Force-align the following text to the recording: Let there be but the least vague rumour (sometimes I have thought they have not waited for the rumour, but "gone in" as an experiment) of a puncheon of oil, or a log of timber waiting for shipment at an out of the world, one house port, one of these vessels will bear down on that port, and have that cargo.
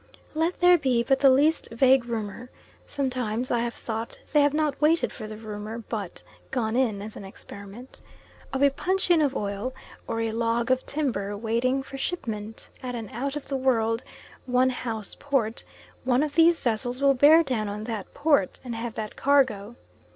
Let 0.33 0.61
there 0.61 0.79
be 0.79 1.03
but 1.03 1.19
the 1.19 1.29
least 1.29 1.69
vague 1.69 2.05
rumour 2.05 2.49
(sometimes 2.87 3.51
I 3.51 3.59
have 3.59 3.75
thought 3.75 4.17
they 4.33 4.41
have 4.41 4.51
not 4.55 4.81
waited 4.81 5.11
for 5.11 5.27
the 5.27 5.37
rumour, 5.37 5.77
but 5.77 6.23
"gone 6.49 6.75
in" 6.75 7.03
as 7.03 7.15
an 7.15 7.23
experiment) 7.23 8.01
of 8.51 8.63
a 8.63 8.71
puncheon 8.71 9.21
of 9.21 9.35
oil, 9.35 9.75
or 10.07 10.19
a 10.19 10.31
log 10.31 10.71
of 10.71 10.87
timber 10.87 11.37
waiting 11.37 11.83
for 11.83 11.99
shipment 11.99 12.67
at 12.81 12.95
an 12.95 13.09
out 13.09 13.35
of 13.35 13.47
the 13.47 13.55
world, 13.57 14.01
one 14.47 14.71
house 14.71 15.15
port, 15.19 15.63
one 16.03 16.23
of 16.23 16.33
these 16.33 16.61
vessels 16.61 16.99
will 16.99 17.13
bear 17.13 17.43
down 17.43 17.69
on 17.69 17.83
that 17.83 18.11
port, 18.15 18.59
and 18.63 18.73
have 18.73 18.95
that 18.95 19.15
cargo. 19.15 19.75